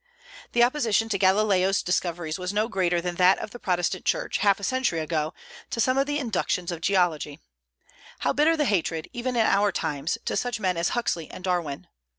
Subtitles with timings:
[0.53, 4.59] The opposition to Galileo's discoveries was no greater than that of the Protestant Church, half
[4.59, 5.35] a century ago,
[5.69, 7.39] to some of the inductions of geology.
[8.21, 11.85] How bitter the hatred, even in our times, to such men as Huxley and Darwin!